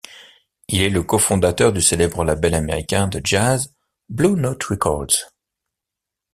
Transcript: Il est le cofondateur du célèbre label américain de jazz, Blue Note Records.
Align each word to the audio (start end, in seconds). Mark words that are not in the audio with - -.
Il 0.67 0.81
est 0.81 0.89
le 0.89 1.03
cofondateur 1.03 1.71
du 1.71 1.79
célèbre 1.79 2.25
label 2.25 2.55
américain 2.55 3.07
de 3.07 3.21
jazz, 3.23 3.71
Blue 4.09 4.31
Note 4.33 4.63
Records. 4.63 5.29